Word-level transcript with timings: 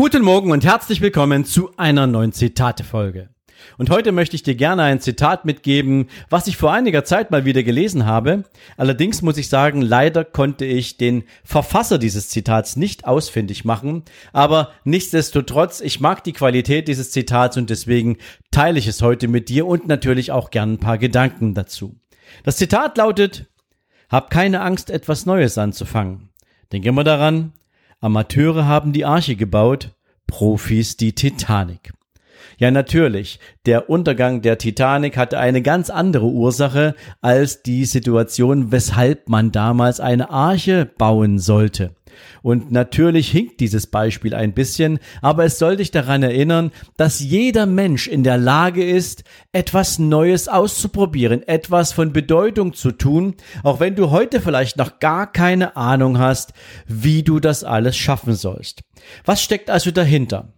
Guten 0.00 0.22
Morgen 0.22 0.50
und 0.50 0.64
herzlich 0.64 1.02
willkommen 1.02 1.44
zu 1.44 1.76
einer 1.76 2.06
neuen 2.06 2.32
Zitate-Folge. 2.32 3.28
Und 3.76 3.90
heute 3.90 4.12
möchte 4.12 4.34
ich 4.34 4.42
dir 4.42 4.54
gerne 4.54 4.82
ein 4.82 4.98
Zitat 4.98 5.44
mitgeben, 5.44 6.08
was 6.30 6.46
ich 6.46 6.56
vor 6.56 6.72
einiger 6.72 7.04
Zeit 7.04 7.30
mal 7.30 7.44
wieder 7.44 7.62
gelesen 7.62 8.06
habe. 8.06 8.44
Allerdings 8.78 9.20
muss 9.20 9.36
ich 9.36 9.50
sagen, 9.50 9.82
leider 9.82 10.24
konnte 10.24 10.64
ich 10.64 10.96
den 10.96 11.24
Verfasser 11.44 11.98
dieses 11.98 12.30
Zitats 12.30 12.76
nicht 12.76 13.04
ausfindig 13.04 13.66
machen. 13.66 14.04
Aber 14.32 14.70
nichtsdestotrotz, 14.84 15.82
ich 15.82 16.00
mag 16.00 16.24
die 16.24 16.32
Qualität 16.32 16.88
dieses 16.88 17.10
Zitats 17.10 17.58
und 17.58 17.68
deswegen 17.68 18.16
teile 18.50 18.78
ich 18.78 18.86
es 18.86 19.02
heute 19.02 19.28
mit 19.28 19.50
dir 19.50 19.66
und 19.66 19.86
natürlich 19.86 20.32
auch 20.32 20.50
gern 20.50 20.72
ein 20.72 20.80
paar 20.80 20.96
Gedanken 20.96 21.52
dazu. 21.52 22.00
Das 22.42 22.56
Zitat 22.56 22.96
lautet, 22.96 23.50
hab 24.08 24.30
keine 24.30 24.62
Angst, 24.62 24.88
etwas 24.88 25.26
Neues 25.26 25.58
anzufangen. 25.58 26.30
Denk 26.72 26.86
immer 26.86 27.04
daran, 27.04 27.52
Amateure 28.00 28.64
haben 28.64 28.94
die 28.94 29.04
Arche 29.04 29.36
gebaut, 29.36 29.90
Profis 30.26 30.96
die 30.96 31.14
Titanic. 31.14 31.92
Ja, 32.56 32.70
natürlich. 32.70 33.40
Der 33.66 33.90
Untergang 33.90 34.40
der 34.40 34.56
Titanic 34.56 35.18
hatte 35.18 35.38
eine 35.38 35.60
ganz 35.60 35.90
andere 35.90 36.26
Ursache 36.26 36.94
als 37.20 37.62
die 37.62 37.84
Situation, 37.84 38.72
weshalb 38.72 39.28
man 39.28 39.52
damals 39.52 40.00
eine 40.00 40.30
Arche 40.30 40.86
bauen 40.86 41.38
sollte. 41.38 41.94
Und 42.42 42.70
natürlich 42.70 43.30
hinkt 43.30 43.60
dieses 43.60 43.86
Beispiel 43.86 44.34
ein 44.34 44.52
bisschen, 44.52 44.98
aber 45.22 45.44
es 45.44 45.58
soll 45.58 45.76
dich 45.76 45.90
daran 45.90 46.22
erinnern, 46.22 46.72
dass 46.96 47.20
jeder 47.20 47.66
Mensch 47.66 48.06
in 48.06 48.24
der 48.24 48.38
Lage 48.38 48.84
ist, 48.84 49.24
etwas 49.52 49.98
Neues 49.98 50.48
auszuprobieren, 50.48 51.46
etwas 51.46 51.92
von 51.92 52.12
Bedeutung 52.12 52.72
zu 52.72 52.92
tun, 52.92 53.34
auch 53.62 53.80
wenn 53.80 53.96
du 53.96 54.10
heute 54.10 54.40
vielleicht 54.40 54.76
noch 54.76 54.98
gar 54.98 55.30
keine 55.30 55.76
Ahnung 55.76 56.18
hast, 56.18 56.52
wie 56.86 57.22
du 57.22 57.40
das 57.40 57.64
alles 57.64 57.96
schaffen 57.96 58.34
sollst. 58.34 58.82
Was 59.24 59.42
steckt 59.42 59.70
also 59.70 59.90
dahinter? 59.90 60.52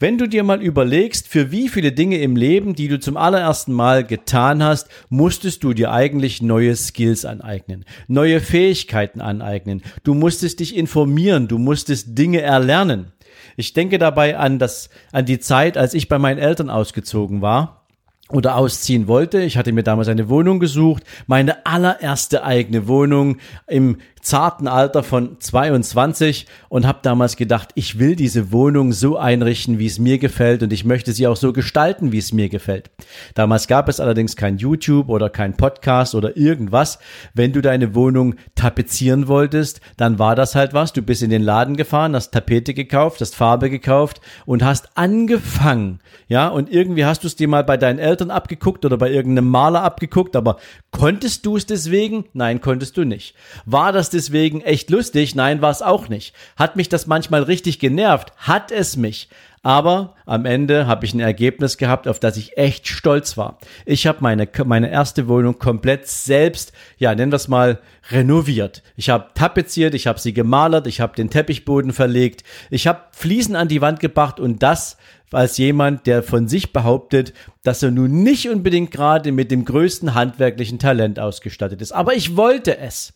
Wenn 0.00 0.18
du 0.18 0.26
dir 0.26 0.42
mal 0.42 0.60
überlegst, 0.60 1.28
für 1.28 1.52
wie 1.52 1.68
viele 1.68 1.92
Dinge 1.92 2.18
im 2.18 2.34
Leben, 2.34 2.74
die 2.74 2.88
du 2.88 2.98
zum 2.98 3.16
allerersten 3.16 3.72
Mal 3.72 4.04
getan 4.04 4.60
hast, 4.60 4.88
musstest 5.08 5.62
du 5.62 5.72
dir 5.72 5.92
eigentlich 5.92 6.42
neue 6.42 6.74
Skills 6.74 7.24
aneignen, 7.24 7.84
neue 8.08 8.40
Fähigkeiten 8.40 9.20
aneignen. 9.20 9.82
Du 10.02 10.14
musstest 10.14 10.58
dich 10.58 10.76
informieren, 10.76 11.46
du 11.46 11.58
musstest 11.58 12.18
Dinge 12.18 12.40
erlernen. 12.40 13.12
Ich 13.56 13.72
denke 13.72 14.00
dabei 14.00 14.36
an 14.36 14.58
das, 14.58 14.90
an 15.12 15.26
die 15.26 15.38
Zeit, 15.38 15.78
als 15.78 15.94
ich 15.94 16.08
bei 16.08 16.18
meinen 16.18 16.38
Eltern 16.38 16.70
ausgezogen 16.70 17.40
war 17.40 17.86
oder 18.30 18.56
ausziehen 18.56 19.06
wollte. 19.06 19.42
Ich 19.42 19.56
hatte 19.56 19.72
mir 19.72 19.84
damals 19.84 20.08
eine 20.08 20.28
Wohnung 20.28 20.58
gesucht, 20.58 21.04
meine 21.28 21.66
allererste 21.66 22.42
eigene 22.42 22.88
Wohnung 22.88 23.38
im 23.68 23.98
zarten 24.24 24.66
Alter 24.66 25.02
von 25.02 25.38
22 25.38 26.46
und 26.70 26.86
habe 26.86 27.00
damals 27.02 27.36
gedacht, 27.36 27.70
ich 27.74 27.98
will 27.98 28.16
diese 28.16 28.50
Wohnung 28.52 28.92
so 28.92 29.18
einrichten, 29.18 29.78
wie 29.78 29.86
es 29.86 29.98
mir 29.98 30.18
gefällt 30.18 30.62
und 30.62 30.72
ich 30.72 30.84
möchte 30.84 31.12
sie 31.12 31.26
auch 31.26 31.36
so 31.36 31.52
gestalten, 31.52 32.10
wie 32.10 32.18
es 32.18 32.32
mir 32.32 32.48
gefällt. 32.48 32.90
Damals 33.34 33.68
gab 33.68 33.88
es 33.88 34.00
allerdings 34.00 34.34
kein 34.34 34.56
YouTube 34.56 35.10
oder 35.10 35.28
kein 35.28 35.56
Podcast 35.56 36.14
oder 36.14 36.36
irgendwas. 36.38 36.98
Wenn 37.34 37.52
du 37.52 37.60
deine 37.60 37.94
Wohnung 37.94 38.36
tapezieren 38.54 39.28
wolltest, 39.28 39.80
dann 39.98 40.18
war 40.18 40.34
das 40.34 40.54
halt 40.54 40.72
was. 40.72 40.94
Du 40.94 41.02
bist 41.02 41.22
in 41.22 41.30
den 41.30 41.42
Laden 41.42 41.76
gefahren, 41.76 42.16
hast 42.16 42.32
Tapete 42.32 42.72
gekauft, 42.72 43.20
hast 43.20 43.36
Farbe 43.36 43.68
gekauft 43.68 44.22
und 44.46 44.64
hast 44.64 44.96
angefangen. 44.96 46.00
Ja, 46.28 46.48
und 46.48 46.72
irgendwie 46.72 47.04
hast 47.04 47.24
du 47.24 47.26
es 47.26 47.36
dir 47.36 47.48
mal 47.48 47.62
bei 47.62 47.76
deinen 47.76 47.98
Eltern 47.98 48.30
abgeguckt 48.30 48.86
oder 48.86 48.96
bei 48.96 49.10
irgendeinem 49.10 49.50
Maler 49.50 49.82
abgeguckt, 49.82 50.34
aber 50.34 50.56
konntest 50.92 51.44
du 51.44 51.58
es 51.58 51.66
deswegen? 51.66 52.24
Nein, 52.32 52.62
konntest 52.62 52.96
du 52.96 53.04
nicht. 53.04 53.34
War 53.66 53.92
das 53.92 54.13
deswegen 54.14 54.60
echt 54.60 54.90
lustig? 54.90 55.34
Nein, 55.34 55.60
war 55.60 55.70
es 55.70 55.82
auch 55.82 56.08
nicht. 56.08 56.34
Hat 56.56 56.76
mich 56.76 56.88
das 56.88 57.06
manchmal 57.06 57.42
richtig 57.42 57.78
genervt? 57.78 58.32
Hat 58.36 58.70
es 58.70 58.96
mich. 58.96 59.28
Aber 59.64 60.14
am 60.26 60.44
Ende 60.44 60.86
habe 60.86 61.06
ich 61.06 61.14
ein 61.14 61.20
Ergebnis 61.20 61.78
gehabt, 61.78 62.06
auf 62.06 62.20
das 62.20 62.36
ich 62.36 62.58
echt 62.58 62.86
stolz 62.86 63.38
war. 63.38 63.58
Ich 63.86 64.06
habe 64.06 64.18
meine, 64.20 64.46
meine 64.66 64.90
erste 64.90 65.26
Wohnung 65.26 65.58
komplett 65.58 66.06
selbst, 66.06 66.72
ja, 66.98 67.14
nennen 67.14 67.32
wir 67.32 67.36
es 67.36 67.48
mal, 67.48 67.80
renoviert. 68.10 68.82
Ich 68.94 69.08
habe 69.08 69.28
tapeziert, 69.34 69.94
ich 69.94 70.06
habe 70.06 70.20
sie 70.20 70.34
gemalert, 70.34 70.86
ich 70.86 71.00
habe 71.00 71.16
den 71.16 71.30
Teppichboden 71.30 71.94
verlegt, 71.94 72.44
ich 72.68 72.86
habe 72.86 73.00
Fliesen 73.12 73.56
an 73.56 73.68
die 73.68 73.80
Wand 73.80 74.00
gebracht 74.00 74.38
und 74.38 74.62
das 74.62 74.98
als 75.32 75.56
jemand, 75.56 76.06
der 76.06 76.22
von 76.22 76.46
sich 76.46 76.74
behauptet, 76.74 77.32
dass 77.62 77.82
er 77.82 77.90
nun 77.90 78.22
nicht 78.22 78.48
unbedingt 78.50 78.90
gerade 78.90 79.32
mit 79.32 79.50
dem 79.50 79.64
größten 79.64 80.14
handwerklichen 80.14 80.78
Talent 80.78 81.18
ausgestattet 81.18 81.80
ist. 81.80 81.92
Aber 81.92 82.14
ich 82.14 82.36
wollte 82.36 82.78
es. 82.78 83.14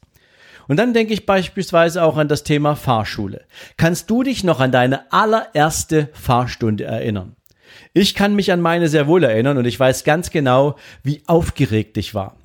Und 0.69 0.77
dann 0.77 0.95
denke 0.95 1.15
ich 1.15 1.27
beispielsweise 1.27 2.03
auch 2.03 2.17
an 2.17 2.29
das 2.29 2.45
Thema 2.45 2.77
Fahrschule. 2.77 3.47
Kannst 3.77 4.09
du 4.11 4.23
dich 4.23 4.45
noch 4.45 4.61
an 4.61 4.71
deine 4.71 5.11
allererste 5.11 6.11
Fahrstunde 6.13 6.85
erinnern? 6.85 7.35
Ich 7.95 8.15
kann 8.15 8.35
mich 8.35 8.53
an 8.53 8.61
meine 8.61 8.89
sehr 8.89 9.07
wohl 9.07 9.25
erinnern 9.25 9.59
und 9.59 9.65
ich 9.65 9.81
weiß 9.81 10.05
ganz 10.05 10.31
genau, 10.31 10.77
wie 11.03 11.23
aufgeregt 11.27 11.97
ich 11.97 12.15
war. 12.15 12.37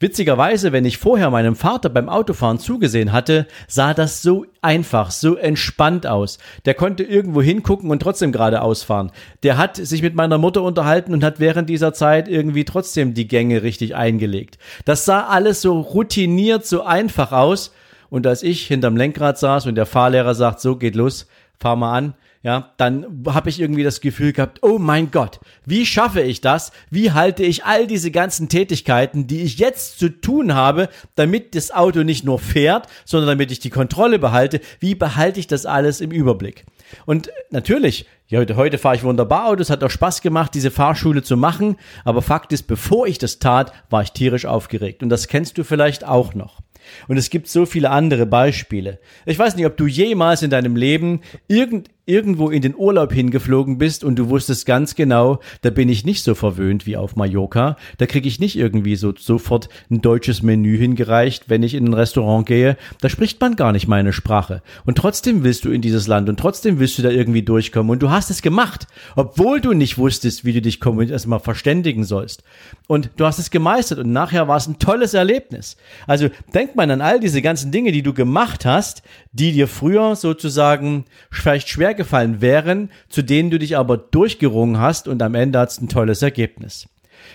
Witzigerweise, 0.00 0.72
wenn 0.72 0.84
ich 0.84 0.98
vorher 0.98 1.30
meinem 1.30 1.56
Vater 1.56 1.88
beim 1.88 2.08
Autofahren 2.08 2.58
zugesehen 2.58 3.12
hatte, 3.12 3.46
sah 3.66 3.94
das 3.94 4.22
so 4.22 4.46
einfach, 4.62 5.10
so 5.10 5.36
entspannt 5.36 6.06
aus. 6.06 6.38
Der 6.64 6.74
konnte 6.74 7.02
irgendwo 7.02 7.42
hingucken 7.42 7.90
und 7.90 8.00
trotzdem 8.00 8.30
geradeaus 8.30 8.84
fahren. 8.84 9.10
Der 9.42 9.56
hat 9.56 9.76
sich 9.76 10.02
mit 10.02 10.14
meiner 10.14 10.38
Mutter 10.38 10.62
unterhalten 10.62 11.12
und 11.12 11.24
hat 11.24 11.40
während 11.40 11.68
dieser 11.68 11.92
Zeit 11.92 12.28
irgendwie 12.28 12.64
trotzdem 12.64 13.14
die 13.14 13.26
Gänge 13.28 13.62
richtig 13.62 13.96
eingelegt. 13.96 14.58
Das 14.84 15.04
sah 15.04 15.26
alles 15.26 15.62
so 15.62 15.80
routiniert, 15.80 16.64
so 16.64 16.84
einfach 16.84 17.32
aus. 17.32 17.72
Und 18.10 18.26
als 18.26 18.42
ich 18.42 18.66
hinterm 18.66 18.96
Lenkrad 18.96 19.38
saß 19.38 19.66
und 19.66 19.74
der 19.74 19.86
Fahrlehrer 19.86 20.34
sagt, 20.34 20.60
so 20.60 20.76
geht 20.76 20.94
los, 20.94 21.26
fahr 21.58 21.76
mal 21.76 21.96
an, 21.96 22.14
ja, 22.42 22.72
dann 22.76 23.24
habe 23.26 23.50
ich 23.50 23.60
irgendwie 23.60 23.82
das 23.82 24.00
Gefühl 24.00 24.32
gehabt, 24.32 24.60
oh 24.62 24.78
mein 24.78 25.10
Gott, 25.10 25.40
wie 25.64 25.84
schaffe 25.84 26.20
ich 26.20 26.40
das? 26.40 26.70
Wie 26.90 27.10
halte 27.12 27.42
ich 27.42 27.64
all 27.64 27.86
diese 27.86 28.10
ganzen 28.10 28.48
Tätigkeiten, 28.48 29.26
die 29.26 29.42
ich 29.42 29.58
jetzt 29.58 29.98
zu 29.98 30.08
tun 30.08 30.54
habe, 30.54 30.88
damit 31.16 31.54
das 31.54 31.72
Auto 31.72 32.04
nicht 32.04 32.24
nur 32.24 32.38
fährt, 32.38 32.86
sondern 33.04 33.28
damit 33.28 33.50
ich 33.50 33.58
die 33.58 33.70
Kontrolle 33.70 34.18
behalte, 34.18 34.60
wie 34.78 34.94
behalte 34.94 35.40
ich 35.40 35.48
das 35.48 35.66
alles 35.66 36.00
im 36.00 36.12
Überblick? 36.12 36.64
Und 37.06 37.30
natürlich, 37.50 38.06
ja, 38.28 38.38
heute, 38.38 38.56
heute 38.56 38.78
fahre 38.78 38.96
ich 38.96 39.02
wunderbar 39.02 39.46
Auto, 39.46 39.62
es 39.62 39.70
hat 39.70 39.82
auch 39.82 39.90
Spaß 39.90 40.20
gemacht, 40.22 40.54
diese 40.54 40.70
Fahrschule 40.70 41.22
zu 41.22 41.36
machen, 41.36 41.76
aber 42.04 42.22
Fakt 42.22 42.52
ist, 42.52 42.64
bevor 42.64 43.06
ich 43.06 43.18
das 43.18 43.40
tat, 43.40 43.72
war 43.90 44.02
ich 44.02 44.12
tierisch 44.12 44.46
aufgeregt. 44.46 45.02
Und 45.02 45.08
das 45.08 45.28
kennst 45.28 45.58
du 45.58 45.64
vielleicht 45.64 46.06
auch 46.06 46.34
noch. 46.34 46.60
Und 47.06 47.16
es 47.16 47.30
gibt 47.30 47.48
so 47.48 47.66
viele 47.66 47.90
andere 47.90 48.26
Beispiele. 48.26 48.98
Ich 49.26 49.38
weiß 49.38 49.56
nicht, 49.56 49.66
ob 49.66 49.76
du 49.76 49.86
jemals 49.86 50.42
in 50.42 50.50
deinem 50.50 50.76
Leben 50.76 51.20
irgend, 51.46 51.88
irgendwo 52.08 52.48
in 52.48 52.62
den 52.62 52.74
Urlaub 52.74 53.12
hingeflogen 53.12 53.76
bist 53.76 54.02
und 54.02 54.16
du 54.16 54.30
wusstest 54.30 54.64
ganz 54.64 54.94
genau, 54.94 55.40
da 55.60 55.70
bin 55.70 55.88
ich 55.88 56.06
nicht 56.06 56.24
so 56.24 56.34
verwöhnt 56.34 56.86
wie 56.86 56.96
auf 56.96 57.16
Mallorca. 57.16 57.76
Da 57.98 58.06
kriege 58.06 58.26
ich 58.26 58.40
nicht 58.40 58.56
irgendwie 58.56 58.96
so 58.96 59.12
sofort 59.16 59.68
ein 59.90 60.00
deutsches 60.00 60.42
Menü 60.42 60.78
hingereicht, 60.78 61.50
wenn 61.50 61.62
ich 61.62 61.74
in 61.74 61.84
ein 61.84 61.94
Restaurant 61.94 62.46
gehe. 62.46 62.76
Da 63.02 63.10
spricht 63.10 63.40
man 63.40 63.56
gar 63.56 63.72
nicht 63.72 63.88
meine 63.88 64.14
Sprache. 64.14 64.62
Und 64.86 64.96
trotzdem 64.96 65.44
willst 65.44 65.66
du 65.66 65.70
in 65.70 65.82
dieses 65.82 66.06
Land 66.06 66.30
und 66.30 66.40
trotzdem 66.40 66.78
willst 66.78 66.96
du 66.98 67.02
da 67.02 67.10
irgendwie 67.10 67.42
durchkommen. 67.42 67.90
Und 67.90 68.02
du 68.02 68.10
hast 68.10 68.30
es 68.30 68.40
gemacht, 68.40 68.86
obwohl 69.14 69.60
du 69.60 69.74
nicht 69.74 69.98
wusstest, 69.98 70.46
wie 70.46 70.54
du 70.54 70.62
dich 70.62 70.80
erstmal 71.10 71.40
verständigen 71.40 72.04
sollst. 72.04 72.42
Und 72.86 73.10
du 73.18 73.26
hast 73.26 73.38
es 73.38 73.50
gemeistert 73.50 73.98
und 73.98 74.12
nachher 74.12 74.48
war 74.48 74.56
es 74.56 74.66
ein 74.66 74.78
tolles 74.78 75.12
Erlebnis. 75.12 75.76
Also 76.06 76.30
denk 76.54 76.74
mal 76.74 76.90
an 76.90 77.02
all 77.02 77.20
diese 77.20 77.42
ganzen 77.42 77.70
Dinge, 77.70 77.92
die 77.92 78.02
du 78.02 78.14
gemacht 78.14 78.64
hast, 78.64 79.02
die 79.32 79.52
dir 79.52 79.68
früher 79.68 80.16
sozusagen 80.16 81.04
vielleicht 81.30 81.68
schwer 81.68 81.97
gefallen 81.98 82.40
wären, 82.40 82.90
zu 83.10 83.20
denen 83.20 83.50
du 83.50 83.58
dich 83.58 83.76
aber 83.76 83.98
durchgerungen 83.98 84.80
hast 84.80 85.06
und 85.06 85.20
am 85.22 85.34
Ende 85.34 85.58
hast 85.58 85.82
ein 85.82 85.90
tolles 85.90 86.22
Ergebnis. 86.22 86.88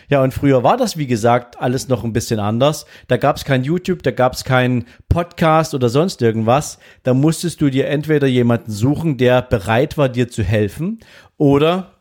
Ja, 0.09 0.23
und 0.23 0.33
früher 0.33 0.63
war 0.63 0.77
das, 0.77 0.97
wie 0.97 1.07
gesagt, 1.07 1.59
alles 1.61 1.87
noch 1.87 2.03
ein 2.03 2.13
bisschen 2.13 2.39
anders. 2.39 2.85
Da 3.07 3.17
gab 3.17 3.37
es 3.37 3.45
kein 3.45 3.63
YouTube, 3.63 4.01
da 4.01 4.11
gab 4.11 4.33
es 4.33 4.43
keinen 4.43 4.85
Podcast 5.09 5.73
oder 5.73 5.89
sonst 5.89 6.21
irgendwas. 6.21 6.79
Da 7.03 7.13
musstest 7.13 7.61
du 7.61 7.69
dir 7.69 7.87
entweder 7.87 8.27
jemanden 8.27 8.71
suchen, 8.71 9.17
der 9.17 9.41
bereit 9.41 9.97
war, 9.97 10.09
dir 10.09 10.29
zu 10.29 10.43
helfen, 10.43 10.99
oder 11.37 11.91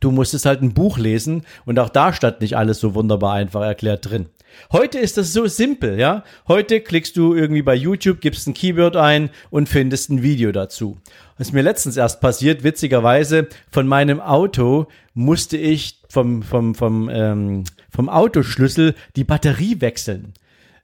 du 0.00 0.10
musstest 0.10 0.46
halt 0.46 0.62
ein 0.62 0.74
Buch 0.74 0.98
lesen 0.98 1.42
und 1.64 1.78
auch 1.78 1.88
da 1.88 2.12
stand 2.12 2.40
nicht 2.40 2.56
alles 2.56 2.80
so 2.80 2.94
wunderbar 2.94 3.34
einfach 3.34 3.62
erklärt 3.62 4.10
drin. 4.10 4.26
Heute 4.72 4.98
ist 4.98 5.16
das 5.16 5.32
so 5.32 5.46
simpel, 5.46 5.98
ja. 5.98 6.24
Heute 6.46 6.80
klickst 6.80 7.16
du 7.16 7.34
irgendwie 7.34 7.62
bei 7.62 7.74
YouTube, 7.74 8.20
gibst 8.20 8.46
ein 8.46 8.54
Keyword 8.54 8.96
ein 8.96 9.30
und 9.50 9.68
findest 9.68 10.10
ein 10.10 10.22
Video 10.22 10.52
dazu. 10.52 10.98
Was 11.38 11.52
mir 11.52 11.62
letztens 11.62 11.96
erst 11.96 12.20
passiert, 12.20 12.64
witzigerweise, 12.64 13.48
von 13.70 13.86
meinem 13.86 14.20
Auto 14.20 14.86
musste 15.14 15.56
ich 15.56 16.00
vom, 16.08 16.42
vom, 16.42 16.74
vom, 16.74 17.08
ähm, 17.12 17.64
vom 17.90 18.08
Autoschlüssel 18.08 18.94
die 19.16 19.24
Batterie 19.24 19.80
wechseln. 19.80 20.34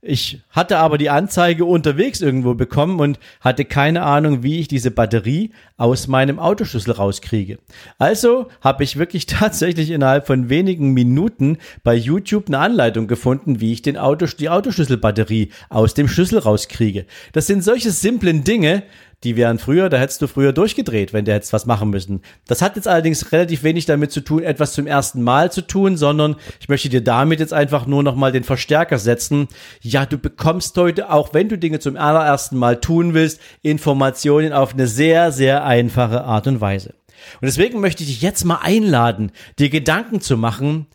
Ich 0.06 0.42
hatte 0.50 0.76
aber 0.76 0.98
die 0.98 1.08
Anzeige 1.08 1.64
unterwegs 1.64 2.20
irgendwo 2.20 2.52
bekommen 2.52 3.00
und 3.00 3.18
hatte 3.40 3.64
keine 3.64 4.02
Ahnung, 4.02 4.42
wie 4.42 4.60
ich 4.60 4.68
diese 4.68 4.90
Batterie 4.90 5.52
aus 5.78 6.08
meinem 6.08 6.38
Autoschlüssel 6.38 6.92
rauskriege. 6.92 7.58
Also 7.96 8.48
habe 8.60 8.84
ich 8.84 8.98
wirklich 8.98 9.24
tatsächlich 9.26 9.90
innerhalb 9.90 10.26
von 10.26 10.50
wenigen 10.50 10.92
Minuten 10.92 11.56
bei 11.84 11.94
YouTube 11.94 12.48
eine 12.48 12.58
Anleitung 12.58 13.06
gefunden, 13.06 13.62
wie 13.62 13.72
ich 13.72 13.80
den 13.80 13.96
Auto, 13.96 14.26
die 14.26 14.50
Autoschlüsselbatterie 14.50 15.48
aus 15.70 15.94
dem 15.94 16.08
Schlüssel 16.08 16.38
rauskriege. 16.38 17.06
Das 17.32 17.46
sind 17.46 17.64
solche 17.64 17.90
simplen 17.90 18.44
Dinge, 18.44 18.82
die 19.24 19.36
wären 19.36 19.58
früher, 19.58 19.88
da 19.88 19.96
hättest 19.96 20.22
du 20.22 20.26
früher 20.26 20.52
durchgedreht, 20.52 21.12
wenn 21.12 21.24
du 21.24 21.32
hättest 21.32 21.52
was 21.52 21.66
machen 21.66 21.90
müssen. 21.90 22.20
Das 22.46 22.62
hat 22.62 22.76
jetzt 22.76 22.86
allerdings 22.86 23.32
relativ 23.32 23.62
wenig 23.62 23.86
damit 23.86 24.12
zu 24.12 24.20
tun, 24.20 24.42
etwas 24.42 24.74
zum 24.74 24.86
ersten 24.86 25.22
Mal 25.22 25.50
zu 25.50 25.62
tun, 25.62 25.96
sondern 25.96 26.36
ich 26.60 26.68
möchte 26.68 26.88
dir 26.88 27.02
damit 27.02 27.40
jetzt 27.40 27.54
einfach 27.54 27.86
nur 27.86 28.02
nochmal 28.02 28.32
den 28.32 28.44
Verstärker 28.44 28.98
setzen. 28.98 29.48
Ja, 29.80 30.06
du 30.06 30.18
bekommst 30.18 30.76
heute, 30.76 31.10
auch 31.10 31.32
wenn 31.32 31.48
du 31.48 31.58
Dinge 31.58 31.78
zum 31.80 31.96
allerersten 31.96 32.58
Mal 32.58 32.80
tun 32.80 33.14
willst, 33.14 33.40
Informationen 33.62 34.52
auf 34.52 34.74
eine 34.74 34.86
sehr, 34.86 35.32
sehr 35.32 35.64
einfache 35.64 36.24
Art 36.24 36.46
und 36.46 36.60
Weise. 36.60 36.94
Und 37.40 37.46
deswegen 37.46 37.80
möchte 37.80 38.02
ich 38.02 38.10
dich 38.10 38.22
jetzt 38.22 38.44
mal 38.44 38.60
einladen, 38.62 39.32
dir 39.58 39.70
Gedanken 39.70 40.20
zu 40.20 40.36
machen, 40.36 40.86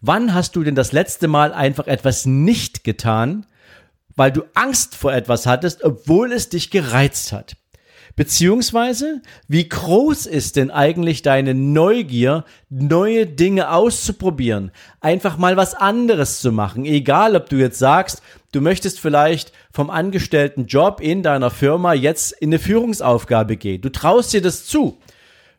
wann 0.00 0.34
hast 0.34 0.54
du 0.54 0.62
denn 0.62 0.74
das 0.74 0.92
letzte 0.92 1.28
Mal 1.28 1.52
einfach 1.52 1.88
etwas 1.88 2.26
nicht 2.26 2.84
getan, 2.84 3.46
weil 4.16 4.30
du 4.30 4.42
Angst 4.54 4.94
vor 4.94 5.12
etwas 5.12 5.46
hattest, 5.46 5.82
obwohl 5.82 6.32
es 6.32 6.48
dich 6.48 6.70
gereizt 6.70 7.32
hat. 7.32 7.56
Beziehungsweise, 8.16 9.22
wie 9.48 9.68
groß 9.68 10.26
ist 10.26 10.54
denn 10.54 10.70
eigentlich 10.70 11.22
deine 11.22 11.52
Neugier, 11.52 12.44
neue 12.70 13.26
Dinge 13.26 13.70
auszuprobieren, 13.72 14.70
einfach 15.00 15.36
mal 15.36 15.56
was 15.56 15.74
anderes 15.74 16.40
zu 16.40 16.52
machen, 16.52 16.84
egal 16.84 17.34
ob 17.34 17.48
du 17.48 17.56
jetzt 17.56 17.80
sagst, 17.80 18.22
du 18.52 18.60
möchtest 18.60 19.00
vielleicht 19.00 19.52
vom 19.72 19.90
angestellten 19.90 20.66
Job 20.66 21.00
in 21.00 21.24
deiner 21.24 21.50
Firma 21.50 21.92
jetzt 21.92 22.32
in 22.32 22.50
eine 22.50 22.60
Führungsaufgabe 22.60 23.56
gehen. 23.56 23.80
Du 23.80 23.90
traust 23.90 24.32
dir 24.32 24.42
das 24.42 24.64
zu. 24.64 24.98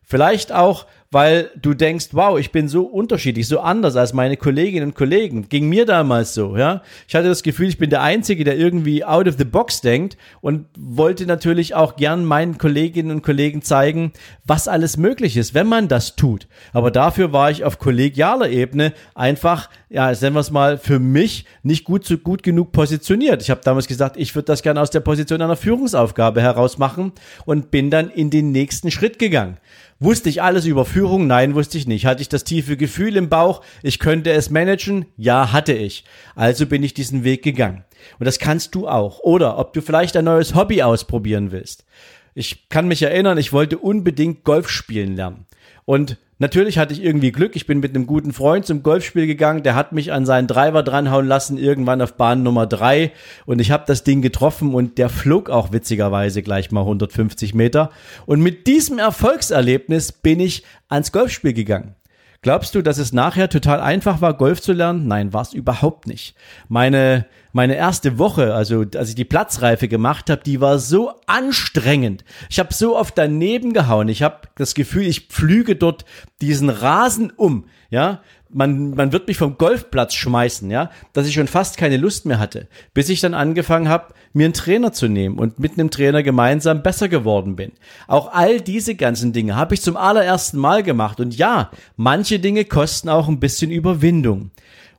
Vielleicht 0.02 0.50
auch, 0.50 0.86
weil 1.10 1.50
du 1.60 1.74
denkst, 1.74 2.08
wow, 2.12 2.38
ich 2.38 2.52
bin 2.52 2.68
so 2.68 2.84
unterschiedlich, 2.84 3.46
so 3.48 3.60
anders 3.60 3.96
als 3.96 4.12
meine 4.12 4.36
Kolleginnen 4.36 4.88
und 4.88 4.94
Kollegen. 4.94 5.48
Ging 5.48 5.68
mir 5.68 5.86
damals 5.86 6.34
so, 6.34 6.56
ja. 6.56 6.82
Ich 7.08 7.14
hatte 7.14 7.28
das 7.28 7.42
Gefühl, 7.42 7.68
ich 7.68 7.78
bin 7.78 7.90
der 7.90 8.02
Einzige, 8.02 8.44
der 8.44 8.58
irgendwie 8.58 9.04
out 9.04 9.28
of 9.28 9.36
the 9.38 9.44
box 9.44 9.80
denkt 9.80 10.16
und 10.40 10.66
wollte 10.78 11.26
natürlich 11.26 11.74
auch 11.74 11.96
gern 11.96 12.24
meinen 12.24 12.58
Kolleginnen 12.58 13.10
und 13.10 13.22
Kollegen 13.22 13.62
zeigen, 13.62 14.12
was 14.44 14.68
alles 14.68 14.96
möglich 14.96 15.36
ist, 15.36 15.54
wenn 15.54 15.66
man 15.66 15.88
das 15.88 16.16
tut. 16.16 16.48
Aber 16.72 16.90
dafür 16.90 17.32
war 17.32 17.50
ich 17.50 17.64
auf 17.64 17.78
kollegialer 17.78 18.48
Ebene 18.48 18.92
einfach, 19.14 19.70
ja, 19.88 20.10
nennen 20.10 20.34
wir 20.34 20.40
es 20.40 20.50
mal, 20.50 20.78
für 20.78 20.98
mich 20.98 21.44
nicht 21.62 21.84
gut, 21.84 22.04
so 22.04 22.18
gut 22.18 22.42
genug 22.42 22.72
positioniert. 22.72 23.42
Ich 23.42 23.50
habe 23.50 23.60
damals 23.62 23.86
gesagt, 23.86 24.16
ich 24.16 24.34
würde 24.34 24.46
das 24.46 24.62
gerne 24.62 24.80
aus 24.80 24.90
der 24.90 25.00
Position 25.00 25.42
einer 25.42 25.56
Führungsaufgabe 25.56 26.42
heraus 26.42 26.78
machen 26.78 27.12
und 27.44 27.70
bin 27.70 27.90
dann 27.90 28.10
in 28.10 28.30
den 28.30 28.52
nächsten 28.52 28.90
Schritt 28.90 29.18
gegangen. 29.18 29.58
Wusste 29.98 30.28
ich 30.28 30.42
alles 30.42 30.66
über 30.66 30.84
Führung? 30.96 31.26
Nein, 31.26 31.54
wusste 31.54 31.76
ich 31.76 31.86
nicht. 31.86 32.06
Hatte 32.06 32.22
ich 32.22 32.30
das 32.30 32.42
tiefe 32.42 32.78
Gefühl 32.78 33.18
im 33.18 33.28
Bauch, 33.28 33.60
ich 33.82 33.98
könnte 33.98 34.30
es 34.32 34.48
managen? 34.48 35.04
Ja, 35.18 35.52
hatte 35.52 35.74
ich. 35.74 36.04
Also 36.34 36.64
bin 36.64 36.82
ich 36.82 36.94
diesen 36.94 37.22
Weg 37.22 37.42
gegangen. 37.42 37.84
Und 38.18 38.24
das 38.24 38.38
kannst 38.38 38.74
du 38.74 38.88
auch. 38.88 39.18
Oder 39.18 39.58
ob 39.58 39.74
du 39.74 39.82
vielleicht 39.82 40.16
ein 40.16 40.24
neues 40.24 40.54
Hobby 40.54 40.82
ausprobieren 40.82 41.52
willst. 41.52 41.84
Ich 42.34 42.70
kann 42.70 42.88
mich 42.88 43.02
erinnern, 43.02 43.36
ich 43.36 43.52
wollte 43.52 43.76
unbedingt 43.76 44.42
Golf 44.42 44.70
spielen 44.70 45.16
lernen. 45.16 45.44
Und 45.86 46.18
Natürlich 46.38 46.76
hatte 46.76 46.92
ich 46.92 47.02
irgendwie 47.02 47.32
Glück. 47.32 47.56
Ich 47.56 47.66
bin 47.66 47.80
mit 47.80 47.94
einem 47.94 48.06
guten 48.06 48.34
Freund 48.34 48.66
zum 48.66 48.82
Golfspiel 48.82 49.26
gegangen. 49.26 49.62
Der 49.62 49.74
hat 49.74 49.92
mich 49.92 50.12
an 50.12 50.26
seinen 50.26 50.46
Driver 50.46 50.82
dranhauen 50.82 51.26
lassen, 51.26 51.56
irgendwann 51.56 52.02
auf 52.02 52.18
Bahn 52.18 52.42
Nummer 52.42 52.66
drei. 52.66 53.12
Und 53.46 53.58
ich 53.58 53.70
habe 53.70 53.84
das 53.86 54.04
Ding 54.04 54.20
getroffen 54.20 54.74
und 54.74 54.98
der 54.98 55.08
flog 55.08 55.48
auch 55.48 55.72
witzigerweise 55.72 56.42
gleich 56.42 56.70
mal 56.70 56.82
150 56.82 57.54
Meter. 57.54 57.90
Und 58.26 58.42
mit 58.42 58.66
diesem 58.66 58.98
Erfolgserlebnis 58.98 60.12
bin 60.12 60.38
ich 60.38 60.62
ans 60.90 61.10
Golfspiel 61.10 61.54
gegangen. 61.54 61.94
Glaubst 62.42 62.74
du, 62.74 62.82
dass 62.82 62.98
es 62.98 63.14
nachher 63.14 63.48
total 63.48 63.80
einfach 63.80 64.20
war, 64.20 64.34
Golf 64.34 64.60
zu 64.60 64.74
lernen? 64.74 65.08
Nein, 65.08 65.32
war 65.32 65.42
es 65.42 65.54
überhaupt 65.54 66.06
nicht. 66.06 66.36
Meine 66.68 67.24
meine 67.56 67.74
erste 67.74 68.18
Woche, 68.18 68.54
also 68.54 68.84
als 68.94 69.08
ich 69.08 69.14
die 69.14 69.24
Platzreife 69.24 69.88
gemacht 69.88 70.28
habe, 70.28 70.42
die 70.44 70.60
war 70.60 70.78
so 70.78 71.14
anstrengend. 71.26 72.22
Ich 72.50 72.58
habe 72.58 72.74
so 72.74 72.98
oft 72.98 73.16
daneben 73.16 73.72
gehauen. 73.72 74.08
Ich 74.08 74.22
habe 74.22 74.42
das 74.56 74.74
Gefühl, 74.74 75.06
ich 75.06 75.28
pflüge 75.28 75.74
dort 75.74 76.04
diesen 76.42 76.68
Rasen 76.68 77.32
um. 77.34 77.64
Ja, 77.88 78.20
man, 78.50 78.90
man 78.90 79.10
wird 79.12 79.26
mich 79.26 79.38
vom 79.38 79.56
Golfplatz 79.56 80.12
schmeißen, 80.12 80.70
ja, 80.70 80.90
dass 81.14 81.26
ich 81.26 81.32
schon 81.32 81.48
fast 81.48 81.78
keine 81.78 81.96
Lust 81.96 82.26
mehr 82.26 82.38
hatte, 82.38 82.68
bis 82.92 83.08
ich 83.08 83.20
dann 83.20 83.32
angefangen 83.32 83.88
habe, 83.88 84.12
mir 84.34 84.44
einen 84.44 84.52
Trainer 84.52 84.92
zu 84.92 85.08
nehmen 85.08 85.38
und 85.38 85.58
mit 85.58 85.72
einem 85.72 85.90
Trainer 85.90 86.22
gemeinsam 86.22 86.82
besser 86.82 87.08
geworden 87.08 87.56
bin. 87.56 87.72
Auch 88.06 88.34
all 88.34 88.60
diese 88.60 88.96
ganzen 88.96 89.32
Dinge 89.32 89.56
habe 89.56 89.72
ich 89.72 89.80
zum 89.80 89.96
allerersten 89.96 90.58
Mal 90.58 90.82
gemacht 90.82 91.20
und 91.20 91.34
ja, 91.34 91.70
manche 91.96 92.38
Dinge 92.38 92.66
kosten 92.66 93.08
auch 93.08 93.28
ein 93.28 93.40
bisschen 93.40 93.70
Überwindung. 93.70 94.50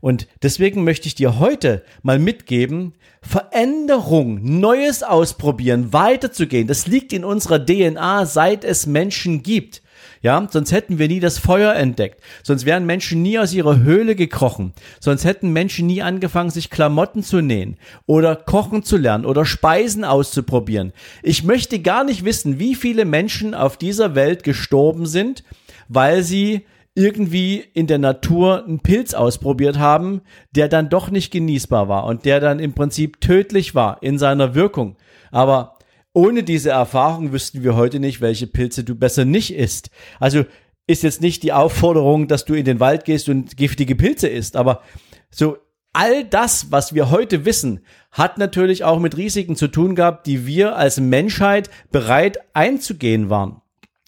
Und 0.07 0.25
deswegen 0.41 0.85
möchte 0.85 1.09
ich 1.09 1.15
dir 1.15 1.37
heute 1.37 1.83
mal 2.01 2.17
mitgeben, 2.17 2.93
Veränderung, 3.21 4.39
Neues 4.41 5.03
ausprobieren, 5.03 5.91
weiterzugehen. 5.91 6.65
Das 6.65 6.87
liegt 6.87 7.11
in 7.11 7.25
unserer 7.25 7.65
DNA, 7.65 8.25
seit 8.25 8.63
es 8.63 8.85
Menschen 8.85 9.43
gibt. 9.43 9.81
Ja, 10.21 10.47
sonst 10.49 10.71
hätten 10.71 10.97
wir 10.97 11.09
nie 11.09 11.19
das 11.19 11.39
Feuer 11.39 11.73
entdeckt. 11.73 12.21
Sonst 12.41 12.65
wären 12.65 12.85
Menschen 12.85 13.21
nie 13.21 13.37
aus 13.37 13.53
ihrer 13.53 13.79
Höhle 13.79 14.15
gekrochen. 14.15 14.71
Sonst 15.01 15.25
hätten 15.25 15.51
Menschen 15.51 15.87
nie 15.87 16.01
angefangen, 16.01 16.51
sich 16.51 16.69
Klamotten 16.69 17.21
zu 17.21 17.41
nähen 17.41 17.75
oder 18.05 18.37
kochen 18.37 18.83
zu 18.83 18.95
lernen 18.95 19.25
oder 19.25 19.43
Speisen 19.43 20.05
auszuprobieren. 20.05 20.93
Ich 21.21 21.43
möchte 21.43 21.79
gar 21.79 22.05
nicht 22.05 22.23
wissen, 22.23 22.59
wie 22.59 22.75
viele 22.75 23.03
Menschen 23.03 23.53
auf 23.53 23.75
dieser 23.75 24.15
Welt 24.15 24.43
gestorben 24.43 25.05
sind, 25.05 25.43
weil 25.89 26.23
sie 26.23 26.65
irgendwie 26.97 27.63
in 27.73 27.85
der 27.85 27.99
Natur 27.99 28.65
einen 28.65 28.79
Pilz 28.79 29.13
ausprobiert 29.13 29.77
haben, 29.77 30.21
der 30.55 30.67
dann 30.67 30.89
doch 30.89 31.11
nicht 31.11 31.31
genießbar 31.31 31.87
war 31.87 32.05
und 32.05 32.25
der 32.25 32.39
dann 32.39 32.59
im 32.59 32.73
Prinzip 32.73 33.21
tödlich 33.21 33.75
war 33.75 34.01
in 34.01 34.17
seiner 34.17 34.55
Wirkung. 34.55 34.97
Aber 35.31 35.77
ohne 36.11 36.41
diese 36.41 36.71
Erfahrung 36.71 37.31
wüssten 37.31 37.63
wir 37.63 37.75
heute 37.75 37.99
nicht, 37.99 38.19
welche 38.19 38.47
Pilze 38.47 38.83
du 38.83 38.95
besser 38.95 39.25
nicht 39.25 39.53
isst. 39.53 39.91
Also 40.19 40.43
ist 40.87 41.03
jetzt 41.03 41.21
nicht 41.21 41.43
die 41.43 41.53
Aufforderung, 41.53 42.27
dass 42.27 42.45
du 42.45 42.55
in 42.55 42.65
den 42.65 42.79
Wald 42.79 43.05
gehst 43.05 43.29
und 43.29 43.55
giftige 43.57 43.95
Pilze 43.95 44.27
isst, 44.27 44.55
aber 44.55 44.81
so 45.29 45.57
all 45.93 46.23
das, 46.23 46.71
was 46.71 46.95
wir 46.95 47.11
heute 47.11 47.45
wissen, 47.45 47.81
hat 48.11 48.39
natürlich 48.39 48.83
auch 48.83 48.99
mit 48.99 49.17
Risiken 49.17 49.55
zu 49.55 49.67
tun 49.67 49.93
gehabt, 49.93 50.25
die 50.25 50.47
wir 50.47 50.75
als 50.75 50.99
Menschheit 50.99 51.69
bereit 51.91 52.39
einzugehen 52.53 53.29
waren 53.29 53.61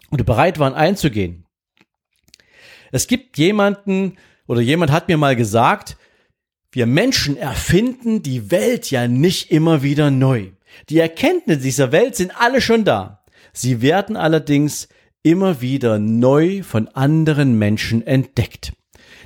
oder 0.09 0.23
bereit 0.23 0.57
waren 0.57 0.73
einzugehen. 0.73 1.45
Es 2.91 3.07
gibt 3.07 3.37
jemanden 3.37 4.17
oder 4.47 4.61
jemand 4.61 4.91
hat 4.91 5.07
mir 5.07 5.17
mal 5.17 5.35
gesagt, 5.35 5.97
wir 6.71 6.85
Menschen 6.85 7.37
erfinden 7.37 8.21
die 8.21 8.51
Welt 8.51 8.91
ja 8.91 9.07
nicht 9.07 9.51
immer 9.51 9.81
wieder 9.81 10.11
neu. 10.11 10.49
Die 10.89 10.99
Erkenntnisse 10.99 11.61
dieser 11.61 11.91
Welt 11.91 12.15
sind 12.15 12.39
alle 12.39 12.61
schon 12.61 12.85
da. 12.85 13.23
Sie 13.53 13.81
werden 13.81 14.15
allerdings 14.15 14.87
immer 15.23 15.61
wieder 15.61 15.99
neu 15.99 16.63
von 16.63 16.87
anderen 16.89 17.57
Menschen 17.57 18.05
entdeckt. 18.05 18.73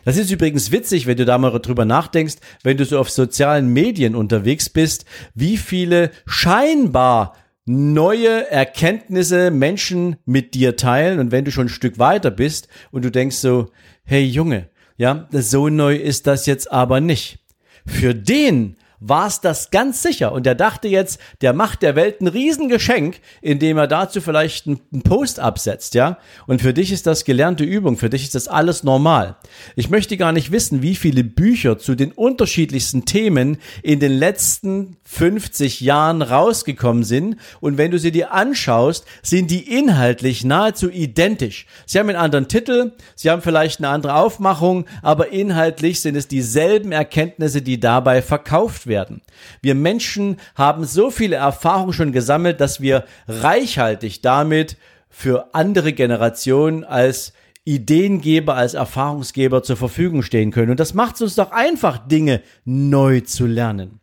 Das 0.05 0.17
ist 0.17 0.32
übrigens 0.32 0.72
witzig, 0.72 1.05
wenn 1.05 1.17
du 1.17 1.25
da 1.25 1.38
mal 1.38 1.58
drüber 1.60 1.86
nachdenkst, 1.86 2.36
wenn 2.63 2.77
du 2.77 2.86
so 2.86 3.00
auf 3.00 3.10
sozialen 3.10 3.67
Medien 3.72 4.15
unterwegs 4.15 4.70
bist, 4.70 5.05
wie 5.34 5.58
viele 5.58 6.12
scheinbar 6.25 7.36
neue 7.65 8.50
Erkenntnisse 8.50 9.51
Menschen 9.51 10.17
mit 10.25 10.53
dir 10.53 10.75
teilen 10.75 11.20
und 11.20 11.32
wenn 11.32 11.46
du 11.46 11.51
schon 11.51 11.67
ein 11.67 11.70
Stück 11.70 11.98
weiter 12.00 12.32
bist 12.32 12.67
und 12.91 13.05
du 13.05 13.12
denkst 13.12 13.38
so, 13.38 13.70
hey 14.03 14.24
Junge, 14.24 14.70
ja, 14.98 15.27
so 15.32 15.70
neu 15.70 15.96
ist 15.96 16.27
das 16.27 16.46
jetzt 16.46 16.72
aber 16.72 17.01
nicht. 17.01 17.39
Für 17.86 18.13
den 18.13 18.75
war 19.05 19.27
es 19.27 19.41
das 19.41 19.70
ganz 19.70 20.01
sicher. 20.01 20.32
Und 20.32 20.48
er 20.48 20.55
dachte 20.55 20.88
jetzt, 20.88 21.20
der 21.41 21.51
macht 21.51 21.82
der 21.82 21.96
Welt 21.96 22.22
ein 22.22 22.27
Riesengeschenk, 22.27 23.20
indem 23.41 23.77
er 23.77 23.88
dazu 23.88 24.22
vielleicht 24.22 24.65
einen 24.65 25.03
Post 25.03 25.41
absetzt, 25.41 25.93
ja. 25.93 26.17
Und 26.48 26.62
für 26.62 26.74
dich 26.74 26.91
ist 26.91 27.05
das 27.05 27.25
gelernte 27.25 27.65
Übung, 27.65 27.98
für 27.98 28.10
dich 28.10 28.24
ist 28.24 28.36
das 28.36 28.48
alles 28.48 28.84
normal. 28.84 29.36
Ich 29.75 29.89
möchte 29.89 30.15
gar 30.15 30.32
nicht 30.32 30.51
wissen, 30.51 30.82
wie 30.82 30.96
viele 30.96 31.25
Bücher 31.25 31.77
zu 31.77 31.96
den 31.96 32.13
unterschiedlichsten 32.13 33.03
Themen 33.03 33.58
in 33.82 34.00
den 34.00 34.13
letzten 34.13 34.96
50 35.13 35.82
Jahren 35.82 36.22
rausgekommen 36.22 37.03
sind. 37.03 37.38
Und 37.62 37.77
wenn 37.77 37.91
du 37.91 38.00
sie 38.00 38.12
dir 38.12 38.34
anschaust, 38.34 39.05
sind 39.22 39.51
die 39.51 39.77
inhaltlich 39.77 40.43
nahezu 40.43 40.89
identisch. 40.89 41.67
Sie 41.86 42.00
haben 42.00 42.10
einen 42.10 42.17
anderen 42.17 42.48
Titel, 42.48 42.93
sie 43.15 43.29
haben 43.29 43.41
vielleicht 43.41 43.79
eine 43.79 43.89
andere 43.89 44.15
Aufmachung, 44.15 44.86
aber 45.01 45.29
inhaltlich 45.29 46.01
sind 46.01 46.15
es 46.15 46.27
dieselben 46.27 46.91
Erkenntnisse, 46.91 47.62
die 47.62 47.79
dabei 47.79 48.22
verkauft 48.22 48.88
werden. 48.88 49.22
Wir 49.62 49.75
Menschen 49.75 50.38
haben 50.55 50.86
so 50.86 51.12
viele 51.12 51.36
Erfahrungen 51.36 51.93
schon 51.93 52.12
gesammelt, 52.12 52.60
dass 52.60 52.82
wir 52.82 53.05
reichhaltig 53.27 54.22
damit 54.22 54.77
für 55.10 55.53
andere 55.53 55.93
Generationen 55.93 56.84
als 56.84 57.34
Ideengeber, 57.65 58.55
als 58.55 58.74
Erfahrungsgeber 58.74 59.63
zur 59.63 59.77
Verfügung 59.77 60.24
stehen 60.24 60.51
können. 60.51 60.72
Und 60.72 60.79
das 60.79 60.93
macht 60.93 61.15
es 61.15 61.22
uns 61.22 61.36
doch 61.36 61.51
einfach, 61.51 61.98
Dinge 61.98 62.41
neu 62.65 63.22
zu 63.22 63.46
lernen. 63.46 64.00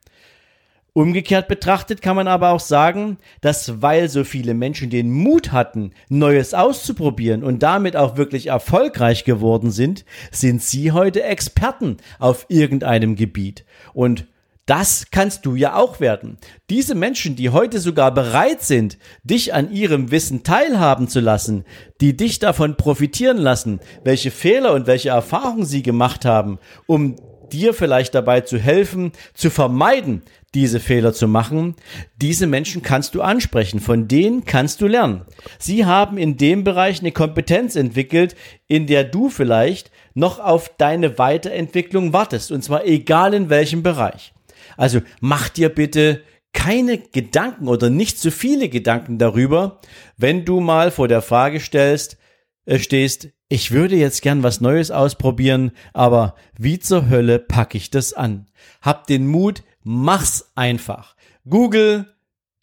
Umgekehrt 0.92 1.46
betrachtet 1.46 2.02
kann 2.02 2.16
man 2.16 2.26
aber 2.26 2.50
auch 2.50 2.60
sagen, 2.60 3.18
dass 3.40 3.80
weil 3.80 4.08
so 4.08 4.24
viele 4.24 4.54
Menschen 4.54 4.90
den 4.90 5.10
Mut 5.10 5.52
hatten, 5.52 5.92
Neues 6.08 6.52
auszuprobieren 6.52 7.44
und 7.44 7.62
damit 7.62 7.96
auch 7.96 8.16
wirklich 8.16 8.48
erfolgreich 8.48 9.24
geworden 9.24 9.70
sind, 9.70 10.04
sind 10.32 10.62
sie 10.62 10.90
heute 10.90 11.22
Experten 11.22 11.98
auf 12.18 12.46
irgendeinem 12.48 13.14
Gebiet. 13.14 13.64
Und 13.92 14.26
das 14.66 15.06
kannst 15.10 15.46
du 15.46 15.56
ja 15.56 15.74
auch 15.74 15.98
werden. 15.98 16.38
Diese 16.70 16.94
Menschen, 16.94 17.34
die 17.34 17.50
heute 17.50 17.80
sogar 17.80 18.14
bereit 18.14 18.62
sind, 18.62 18.98
dich 19.24 19.52
an 19.52 19.72
ihrem 19.72 20.12
Wissen 20.12 20.44
teilhaben 20.44 21.08
zu 21.08 21.18
lassen, 21.18 21.64
die 22.00 22.16
dich 22.16 22.38
davon 22.38 22.76
profitieren 22.76 23.38
lassen, 23.38 23.80
welche 24.04 24.30
Fehler 24.30 24.72
und 24.74 24.86
welche 24.86 25.08
Erfahrungen 25.08 25.66
sie 25.66 25.82
gemacht 25.82 26.24
haben, 26.24 26.58
um 26.86 27.16
dir 27.50 27.74
vielleicht 27.74 28.14
dabei 28.14 28.42
zu 28.42 28.58
helfen, 28.58 29.10
zu 29.34 29.50
vermeiden, 29.50 30.22
diese 30.54 30.80
Fehler 30.80 31.12
zu 31.12 31.28
machen, 31.28 31.76
diese 32.16 32.46
Menschen 32.46 32.82
kannst 32.82 33.14
du 33.14 33.22
ansprechen, 33.22 33.78
von 33.80 34.08
denen 34.08 34.44
kannst 34.44 34.80
du 34.80 34.86
lernen. 34.86 35.22
Sie 35.58 35.84
haben 35.84 36.18
in 36.18 36.36
dem 36.36 36.64
Bereich 36.64 37.00
eine 37.00 37.12
Kompetenz 37.12 37.76
entwickelt, 37.76 38.34
in 38.66 38.86
der 38.86 39.04
du 39.04 39.28
vielleicht 39.28 39.90
noch 40.14 40.40
auf 40.40 40.76
deine 40.76 41.18
Weiterentwicklung 41.18 42.12
wartest, 42.12 42.50
und 42.50 42.62
zwar 42.62 42.84
egal 42.84 43.34
in 43.34 43.48
welchem 43.48 43.82
Bereich. 43.82 44.32
Also 44.76 45.00
mach 45.20 45.48
dir 45.48 45.68
bitte 45.68 46.22
keine 46.52 46.98
Gedanken 46.98 47.68
oder 47.68 47.90
nicht 47.90 48.18
zu 48.18 48.32
viele 48.32 48.68
Gedanken 48.68 49.18
darüber, 49.18 49.80
wenn 50.16 50.44
du 50.44 50.60
mal 50.60 50.90
vor 50.90 51.06
der 51.06 51.22
Frage 51.22 51.60
stellst, 51.60 52.18
äh, 52.66 52.78
stehst, 52.78 53.28
ich 53.48 53.72
würde 53.72 53.96
jetzt 53.96 54.22
gern 54.22 54.42
was 54.42 54.60
Neues 54.60 54.90
ausprobieren, 54.90 55.72
aber 55.92 56.34
wie 56.56 56.78
zur 56.78 57.08
Hölle 57.08 57.38
packe 57.38 57.76
ich 57.76 57.90
das 57.90 58.12
an? 58.12 58.46
Hab 58.80 59.06
den 59.06 59.26
Mut, 59.26 59.62
mach's 59.82 60.50
einfach. 60.54 61.16
Google, 61.48 62.06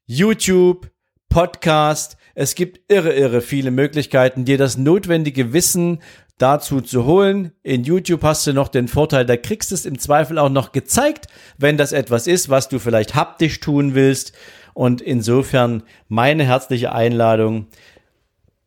YouTube, 0.05 0.89
Podcast, 1.29 2.17
es 2.35 2.55
gibt 2.55 2.91
irre, 2.91 3.13
irre 3.13 3.41
viele 3.41 3.71
Möglichkeiten, 3.71 4.45
dir 4.45 4.57
das 4.57 4.77
notwendige 4.77 5.53
Wissen 5.53 6.01
dazu 6.37 6.81
zu 6.81 7.05
holen. 7.05 7.51
In 7.63 7.83
YouTube 7.83 8.23
hast 8.23 8.45
du 8.45 8.53
noch 8.53 8.67
den 8.67 8.87
Vorteil, 8.87 9.25
da 9.25 9.37
kriegst 9.37 9.71
du 9.71 9.75
es 9.75 9.85
im 9.85 9.99
Zweifel 9.99 10.37
auch 10.37 10.49
noch 10.49 10.71
gezeigt, 10.71 11.27
wenn 11.57 11.77
das 11.77 11.91
etwas 11.91 12.27
ist, 12.27 12.49
was 12.49 12.69
du 12.69 12.79
vielleicht 12.79 13.15
haptisch 13.15 13.59
tun 13.59 13.95
willst. 13.95 14.33
Und 14.73 15.01
insofern 15.01 15.83
meine 16.07 16.43
herzliche 16.43 16.91
Einladung. 16.91 17.67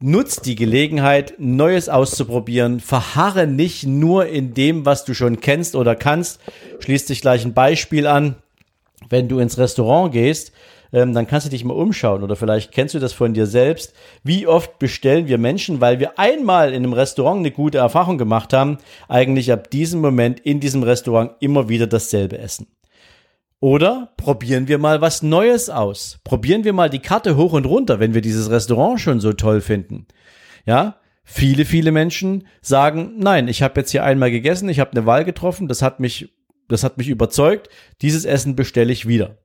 Nutz 0.03 0.41
die 0.41 0.55
Gelegenheit, 0.55 1.35
Neues 1.37 1.91
auszuprobieren. 1.91 2.81
Verharre 2.81 3.47
nicht 3.47 3.87
nur 3.87 4.27
in 4.27 4.55
dem, 4.55 4.87
was 4.87 5.05
du 5.05 5.13
schon 5.13 5.41
kennst 5.41 5.77
oder 5.77 5.95
kannst. 5.95 6.41
Schließt 6.79 7.07
sich 7.07 7.21
gleich 7.21 7.45
ein 7.45 7.53
Beispiel 7.53 8.07
an. 8.07 8.37
Wenn 9.11 9.29
du 9.29 9.41
ins 9.41 9.59
Restaurant 9.59 10.11
gehst, 10.11 10.53
ähm, 10.95 11.13
dann 11.13 11.27
kannst 11.27 11.47
du 11.47 11.51
dich 11.51 11.65
mal 11.65 11.75
umschauen 11.75 12.23
oder 12.23 12.35
vielleicht 12.35 12.73
kennst 12.73 12.95
du 12.95 12.99
das 12.99 13.13
von 13.13 13.35
dir 13.35 13.47
selbst. 13.47 13.93
Wie 14.25 14.47
oft 14.47 14.79
bestellen 14.79 15.29
wir 15.29 15.37
Menschen, 15.37 15.83
weil 15.83 16.01
wir 16.01 16.19
einmal 16.19 16.71
in 16.71 16.77
einem 16.77 16.95
Restaurant 16.95 17.41
eine 17.41 17.51
gute 17.51 17.77
Erfahrung 17.77 18.17
gemacht 18.17 18.55
haben, 18.55 18.79
eigentlich 19.07 19.53
ab 19.53 19.71
diesem 19.71 20.01
Moment 20.01 20.41
in 20.41 20.61
diesem 20.61 20.83
Restaurant 20.83 21.33
immer 21.41 21.69
wieder 21.69 21.87
dasselbe 21.87 22.39
essen. 22.39 22.69
Oder 23.61 24.15
probieren 24.17 24.69
wir 24.69 24.79
mal 24.79 25.03
was 25.03 25.23
Neues 25.23 25.69
aus. 25.69 26.19
Probieren 26.25 26.65
wir 26.65 26.73
mal 26.73 26.89
die 26.89 27.01
Karte 27.01 27.37
hoch 27.37 27.53
und 27.53 27.67
runter, 27.67 28.01
wenn 28.01 28.15
wir 28.15 28.23
dieses 28.23 28.51
Restaurant 28.51 28.99
schon 29.01 29.21
so 29.21 29.35
toll 29.35 29.61
finden. 29.61 30.07
Ja, 30.65 30.97
viele, 31.25 31.67
viele 31.67 31.93
Menschen 31.93 32.47
sagen, 32.63 33.17
nein, 33.19 33.49
ich 33.49 33.63
habe 33.63 33.79
jetzt 33.81 33.91
hier 33.91 34.03
einmal 34.03 34.31
gegessen, 34.31 34.71
ich 34.71 34.81
habe 34.81 34.93
eine 34.93 35.05
Wahl 35.05 35.27
getroffen, 35.27 35.69
das 35.69 35.83
hat 35.83 36.01
mich, 36.01 36.35
das 36.69 36.85
hat 36.85 36.97
mich 36.97 37.09
überzeugt, 37.09 37.69
dieses 38.01 38.25
Essen 38.25 38.57
bestelle 38.57 38.93
ich 38.93 39.07
wieder. 39.07 39.37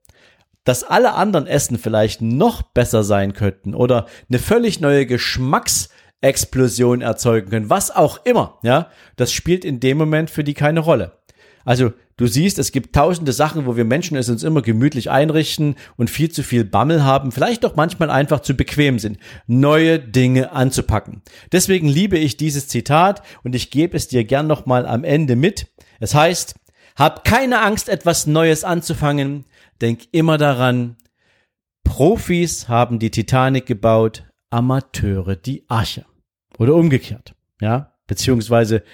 Dass 0.64 0.82
alle 0.82 1.12
anderen 1.12 1.46
Essen 1.46 1.78
vielleicht 1.78 2.22
noch 2.22 2.62
besser 2.62 3.04
sein 3.04 3.34
könnten 3.34 3.74
oder 3.74 4.06
eine 4.30 4.38
völlig 4.38 4.80
neue 4.80 5.04
Geschmacksexplosion 5.04 7.02
erzeugen 7.02 7.50
können, 7.50 7.68
was 7.70 7.94
auch 7.94 8.24
immer, 8.24 8.58
ja, 8.62 8.90
das 9.16 9.32
spielt 9.32 9.66
in 9.66 9.78
dem 9.78 9.98
Moment 9.98 10.30
für 10.30 10.42
die 10.42 10.54
keine 10.54 10.80
Rolle. 10.80 11.18
Also 11.66 11.92
du 12.16 12.28
siehst, 12.28 12.60
es 12.60 12.70
gibt 12.70 12.94
tausende 12.94 13.32
Sachen, 13.32 13.66
wo 13.66 13.76
wir 13.76 13.84
Menschen 13.84 14.16
es 14.16 14.28
uns 14.30 14.44
immer 14.44 14.62
gemütlich 14.62 15.10
einrichten 15.10 15.74
und 15.96 16.08
viel 16.08 16.30
zu 16.30 16.44
viel 16.44 16.64
Bammel 16.64 17.02
haben, 17.04 17.32
vielleicht 17.32 17.64
doch 17.64 17.74
manchmal 17.74 18.08
einfach 18.08 18.40
zu 18.40 18.54
bequem 18.54 19.00
sind, 19.00 19.18
neue 19.48 19.98
Dinge 19.98 20.52
anzupacken. 20.52 21.22
Deswegen 21.50 21.88
liebe 21.88 22.16
ich 22.18 22.36
dieses 22.36 22.68
Zitat 22.68 23.22
und 23.42 23.56
ich 23.56 23.72
gebe 23.72 23.96
es 23.96 24.06
dir 24.06 24.22
gern 24.22 24.46
nochmal 24.46 24.86
am 24.86 25.02
Ende 25.02 25.34
mit. 25.34 25.66
Es 25.98 26.14
heißt, 26.14 26.54
hab 26.94 27.24
keine 27.24 27.60
Angst, 27.60 27.88
etwas 27.88 28.28
Neues 28.28 28.62
anzufangen. 28.62 29.44
Denk 29.80 30.02
immer 30.12 30.38
daran, 30.38 30.96
Profis 31.82 32.68
haben 32.68 33.00
die 33.00 33.10
Titanic 33.10 33.66
gebaut, 33.66 34.24
Amateure 34.50 35.34
die 35.34 35.64
Arche. 35.66 36.06
Oder 36.58 36.76
umgekehrt. 36.76 37.34
Ja, 37.60 37.92
beziehungsweise 38.06 38.84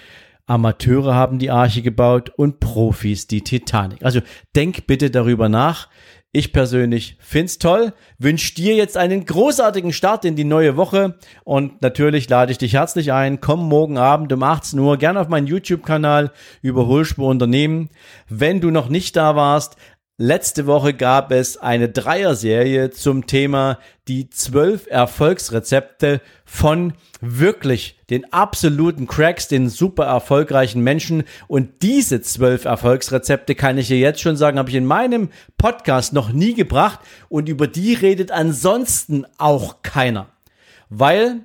Amateure 0.45 1.15
haben 1.15 1.39
die 1.39 1.51
Arche 1.51 1.81
gebaut 1.81 2.31
und 2.35 2.59
Profis 2.59 3.27
die 3.27 3.43
Titanic. 3.43 4.03
Also 4.03 4.21
denk 4.55 4.87
bitte 4.87 5.09
darüber 5.09 5.49
nach. 5.49 5.89
Ich 6.35 6.51
persönlich 6.51 7.15
find's 7.19 7.59
toll, 7.59 7.93
wünsche 8.17 8.55
dir 8.55 8.75
jetzt 8.75 8.97
einen 8.97 9.23
großartigen 9.23 9.93
Start 9.93 10.25
in 10.25 10.35
die 10.35 10.43
neue 10.43 10.75
Woche 10.77 11.19
und 11.43 11.83
natürlich 11.83 12.27
lade 12.27 12.51
ich 12.51 12.57
dich 12.57 12.73
herzlich 12.73 13.13
ein. 13.13 13.39
Komm 13.39 13.69
morgen 13.69 13.99
Abend 13.99 14.33
um 14.33 14.41
18 14.41 14.79
Uhr 14.79 14.97
gerne 14.97 15.19
auf 15.19 15.27
meinen 15.27 15.45
YouTube-Kanal 15.45 16.31
Überholspur 16.63 17.29
Unternehmen. 17.29 17.89
Wenn 18.29 18.61
du 18.61 18.71
noch 18.71 18.89
nicht 18.89 19.15
da 19.15 19.35
warst, 19.35 19.75
Letzte 20.19 20.67
Woche 20.67 20.93
gab 20.93 21.31
es 21.31 21.57
eine 21.57 21.89
Dreier-Serie 21.89 22.91
zum 22.91 23.25
Thema 23.25 23.79
die 24.07 24.29
zwölf 24.29 24.85
Erfolgsrezepte 24.85 26.21
von 26.45 26.93
wirklich 27.19 27.99
den 28.11 28.31
absoluten 28.31 29.07
Cracks, 29.07 29.47
den 29.47 29.69
super 29.69 30.05
erfolgreichen 30.05 30.83
Menschen. 30.83 31.23
Und 31.47 31.81
diese 31.81 32.21
zwölf 32.21 32.65
Erfolgsrezepte 32.65 33.55
kann 33.55 33.79
ich 33.79 33.87
dir 33.87 33.97
jetzt 33.97 34.21
schon 34.21 34.37
sagen, 34.37 34.59
habe 34.59 34.69
ich 34.69 34.75
in 34.75 34.85
meinem 34.85 35.29
Podcast 35.57 36.13
noch 36.13 36.31
nie 36.31 36.53
gebracht 36.53 36.99
und 37.27 37.49
über 37.49 37.65
die 37.65 37.95
redet 37.95 38.29
ansonsten 38.29 39.25
auch 39.39 39.81
keiner. 39.81 40.27
Weil 40.89 41.39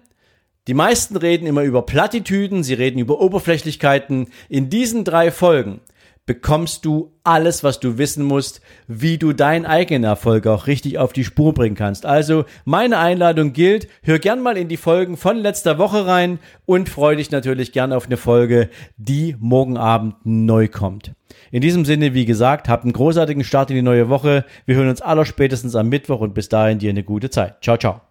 die 0.67 0.75
meisten 0.75 1.17
reden 1.17 1.47
immer 1.47 1.63
über 1.63 1.87
Plattitüden, 1.87 2.63
sie 2.63 2.75
reden 2.75 2.99
über 2.99 3.19
Oberflächlichkeiten. 3.19 4.29
In 4.51 4.69
diesen 4.69 5.05
drei 5.05 5.31
Folgen 5.31 5.81
bekommst 6.29 6.85
du 6.85 7.15
alles, 7.25 7.65
was 7.65 7.81
du 7.81 7.97
wissen 7.97 8.23
musst, 8.23 8.61
wie 8.87 9.17
du 9.17 9.33
deinen 9.33 9.65
eigenen 9.65 10.05
Erfolg 10.05 10.47
auch 10.47 10.67
richtig 10.67 10.99
auf 10.99 11.15
die 11.15 11.25
Spur 11.25 11.55
bringen 11.55 11.75
kannst. 11.75 12.05
Also 12.05 12.45
meine 12.67 12.99
Einladung 12.99 13.55
gilt, 13.55 13.89
hör 14.03 14.19
gern 14.19 14.43
mal 14.43 14.59
in 14.59 14.69
die 14.69 14.77
Folgen 14.77 15.17
von 15.17 15.39
letzter 15.39 15.79
Woche 15.79 16.07
rein 16.07 16.39
und 16.67 16.91
freu 16.91 17.17
dich 17.17 17.31
natürlich 17.31 17.73
gern 17.73 17.95
auf 17.95 18.07
eine 18.07 18.19
Folge, 18.19 18.69
die 18.99 19.37
morgen 19.41 19.79
Abend 19.79 20.17
neu 20.25 20.69
kommt. 20.69 21.13
In 21.51 21.63
diesem 21.63 21.87
Sinne, 21.87 22.13
wie 22.13 22.27
gesagt, 22.27 22.69
habt 22.69 22.85
einen 22.85 22.93
großartigen 22.93 23.43
Start 23.43 23.71
in 23.71 23.77
die 23.77 23.83
neue 23.83 24.11
Woche. 24.11 24.45
Wir 24.67 24.77
hören 24.77 24.91
uns 24.91 25.01
aller 25.01 25.25
spätestens 25.25 25.75
am 25.75 25.89
Mittwoch 25.89 26.21
und 26.21 26.35
bis 26.35 26.51
dahin 26.51 26.79
dir 26.79 26.91
eine 26.91 27.05
gute 27.05 27.31
Zeit. 27.31 27.63
Ciao, 27.63 27.79
ciao. 27.79 28.08